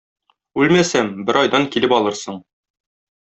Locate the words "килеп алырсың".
1.75-2.41